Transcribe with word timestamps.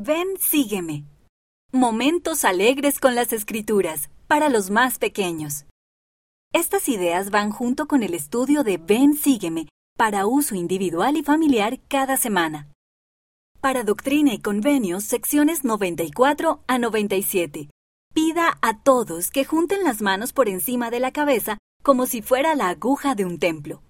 Ven, 0.00 0.28
sígueme. 0.38 1.06
Momentos 1.72 2.44
alegres 2.44 3.00
con 3.00 3.16
las 3.16 3.32
escrituras 3.32 4.10
para 4.28 4.48
los 4.48 4.70
más 4.70 4.96
pequeños. 4.96 5.66
Estas 6.52 6.88
ideas 6.88 7.30
van 7.30 7.50
junto 7.50 7.88
con 7.88 8.04
el 8.04 8.14
estudio 8.14 8.62
de 8.62 8.76
Ven, 8.76 9.16
sígueme 9.16 9.66
para 9.96 10.28
uso 10.28 10.54
individual 10.54 11.16
y 11.16 11.24
familiar 11.24 11.80
cada 11.88 12.16
semana. 12.16 12.68
Para 13.60 13.82
Doctrina 13.82 14.32
y 14.32 14.38
Convenios, 14.38 15.02
secciones 15.02 15.64
94 15.64 16.62
a 16.68 16.78
97. 16.78 17.68
Pida 18.14 18.56
a 18.62 18.80
todos 18.80 19.32
que 19.32 19.44
junten 19.44 19.82
las 19.82 20.00
manos 20.00 20.32
por 20.32 20.48
encima 20.48 20.92
de 20.92 21.00
la 21.00 21.10
cabeza 21.10 21.58
como 21.82 22.06
si 22.06 22.22
fuera 22.22 22.54
la 22.54 22.68
aguja 22.68 23.16
de 23.16 23.24
un 23.24 23.40
templo. 23.40 23.82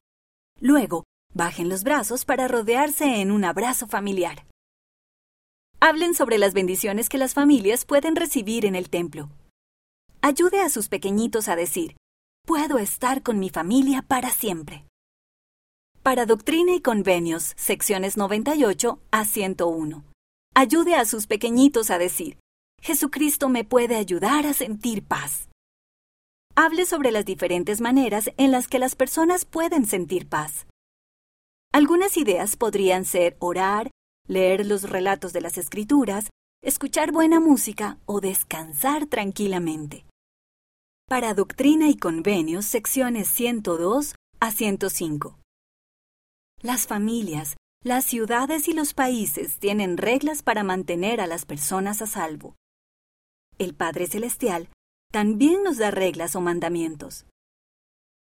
Luego, 0.59 1.05
bajen 1.35 1.69
los 1.69 1.85
brazos 1.85 2.25
para 2.25 2.49
rodearse 2.49 3.21
en 3.21 3.31
un 3.31 3.45
abrazo 3.45 3.87
familiar. 3.87 4.48
Hablen 5.81 6.15
sobre 6.15 6.39
las 6.39 6.55
bendiciones 6.55 7.09
que 7.09 7.19
las 7.19 7.35
familias 7.35 7.85
pueden 7.85 8.17
recibir 8.17 8.67
en 8.67 8.75
el 8.75 8.91
templo. 8.91 9.31
Ayude 10.21 10.61
a 10.61 10.71
sus 10.71 10.89
pequeñitos 10.89 11.49
a 11.49 11.55
decir, 11.55 11.97
puedo 12.45 12.79
estar 12.79 13.23
con 13.23 13.39
mi 13.39 13.49
familia 13.49 14.03
para 14.03 14.31
siempre. 14.31 14.85
Para 16.03 16.27
Doctrina 16.27 16.75
y 16.75 16.81
Convenios, 16.81 17.53
secciones 17.57 18.17
98 18.17 18.99
a 19.13 19.25
101. 19.25 20.05
Ayude 20.55 20.97
a 20.97 21.05
sus 21.05 21.29
pequeñitos 21.29 21.91
a 21.91 21.99
decir, 21.99 22.39
Jesucristo 22.83 23.49
me 23.49 23.63
puede 23.63 23.95
ayudar 23.95 24.47
a 24.47 24.55
sentir 24.55 25.05
paz. 25.05 25.49
Hable 26.57 26.87
sobre 26.87 27.13
las 27.13 27.25
diferentes 27.25 27.81
maneras 27.81 28.31
en 28.37 28.51
las 28.51 28.67
que 28.67 28.81
las 28.81 28.97
personas 28.97 29.45
pueden 29.45 29.87
sentir 29.87 30.29
paz. 30.29 30.67
Algunas 31.73 32.17
ideas 32.17 32.57
podrían 32.57 33.05
ser 33.05 33.37
orar, 33.39 33.93
leer 34.29 34.67
los 34.67 34.89
relatos 34.89 35.33
de 35.33 35.41
las 35.41 35.59
escrituras, 35.59 36.31
escuchar 36.63 37.11
buena 37.11 37.41
música 37.41 37.99
o 38.05 38.21
descansar 38.21 39.07
tranquilamente. 39.07 40.05
Para 41.09 41.35
Doctrina 41.35 41.89
y 41.89 41.97
Convenios, 41.97 42.67
secciones 42.67 43.29
102 43.29 44.15
a 44.41 44.51
105. 44.53 45.39
Las 46.61 46.87
familias, 46.87 47.57
las 47.83 48.05
ciudades 48.05 48.69
y 48.69 48.75
los 48.75 48.93
países 48.93 49.59
tienen 49.59 49.97
reglas 49.97 50.43
para 50.43 50.65
mantener 50.65 51.21
a 51.21 51.27
las 51.27 51.47
personas 51.47 52.03
a 52.03 52.07
salvo. 52.07 52.57
El 53.59 53.75
Padre 53.75 54.07
Celestial 54.07 54.69
también 55.11 55.63
nos 55.63 55.79
da 55.79 55.91
reglas 55.91 56.37
o 56.37 56.41
mandamientos. 56.41 57.27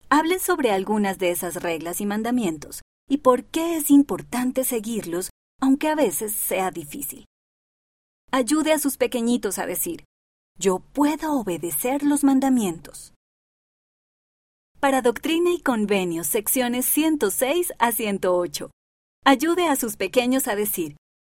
Hablen 0.09 0.39
sobre 0.39 0.71
algunas 0.71 1.17
de 1.17 1.31
esas 1.31 1.61
reglas 1.61 2.01
y 2.01 2.05
mandamientos 2.05 2.81
y 3.09 3.17
por 3.17 3.45
qué 3.45 3.75
es 3.75 3.91
importante 3.91 4.63
seguirlos, 4.63 5.29
aunque 5.63 5.87
a 5.87 5.95
veces 5.95 6.33
sea 6.33 6.71
difícil. 6.71 7.23
Ayude 8.33 8.73
a 8.73 8.79
sus 8.79 8.97
pequeñitos 8.97 9.59
a 9.59 9.65
decir, 9.65 10.03
yo 10.59 10.79
puedo 10.79 11.39
obedecer 11.39 12.03
los 12.03 12.25
mandamientos. 12.25 13.13
Para 14.81 15.01
Doctrina 15.01 15.51
y 15.53 15.61
Convenios, 15.61 16.27
secciones 16.27 16.85
106 16.85 17.71
a 17.79 17.93
108. 17.93 18.71
Ayude 19.23 19.69
a 19.69 19.77
sus 19.77 19.95
pequeños 19.95 20.49
a 20.49 20.57
decir, 20.57 20.97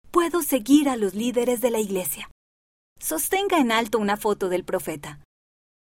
puedo 0.09 0.41
seguir 0.41 0.89
a 0.89 0.97
los 0.97 1.13
líderes 1.13 1.61
de 1.61 1.69
la 1.69 1.79
Iglesia. 1.79 2.27
Sostenga 2.99 3.59
en 3.59 3.71
alto 3.71 3.99
una 3.99 4.17
foto 4.17 4.49
del 4.49 4.63
profeta. 4.63 5.19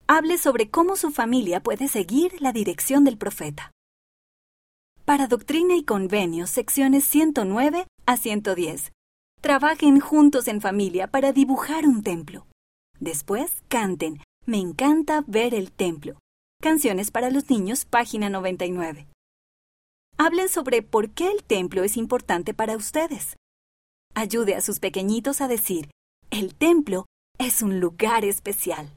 Hable 0.08 0.40
sobre 0.40 0.72
cómo 0.72 0.96
su 0.96 1.12
familia 1.12 1.62
puede 1.62 1.88
seguir 1.88 2.42
la 2.42 2.54
dirección 2.54 3.04
del 3.04 3.20
profeta. 3.20 3.70
Para 5.06 5.28
Doctrina 5.28 5.76
y 5.76 5.84
Convenios, 5.84 6.50
secciones 6.50 7.04
109 7.04 7.86
a 8.06 8.18
110. 8.18 8.92
Trabajen 9.42 10.00
juntos 10.00 10.48
en 10.48 10.62
familia 10.62 11.08
para 11.08 11.32
dibujar 11.34 11.86
un 11.86 12.04
templo. 12.04 12.46
Después, 13.00 13.64
canten 13.68 14.22
Me 14.46 14.58
encanta 14.58 15.24
ver 15.28 15.54
el 15.54 15.72
templo. 15.72 16.20
Canciones 16.62 17.10
para 17.12 17.30
los 17.30 17.50
niños, 17.50 17.86
página 17.86 18.30
99. 18.30 19.08
Hablen 20.18 20.50
sobre 20.50 20.84
por 20.84 21.10
qué 21.10 21.32
el 21.32 21.44
templo 21.44 21.84
es 21.84 21.98
importante 21.98 22.54
para 22.54 22.78
ustedes. 22.78 23.36
Ayude 24.14 24.56
a 24.56 24.62
sus 24.62 24.80
pequeñitos 24.80 25.42
a 25.42 25.48
decir, 25.48 25.90
el 26.30 26.54
templo 26.54 27.06
es 27.40 27.62
un 27.62 27.80
lugar 27.80 28.26
especial. 28.26 28.92